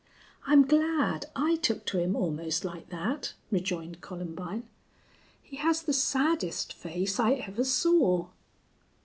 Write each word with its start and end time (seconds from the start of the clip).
"I'm 0.47 0.65
glad. 0.65 1.27
I 1.35 1.57
took 1.57 1.85
to 1.85 1.99
him 1.99 2.15
almost 2.15 2.65
like 2.65 2.89
that," 2.89 3.35
rejoined 3.51 4.01
Columbine. 4.01 4.67
"He 5.43 5.57
has 5.57 5.83
the 5.83 5.93
saddest 5.93 6.73
face 6.73 7.19
I 7.19 7.33
ever 7.33 7.63
saw." 7.63 8.29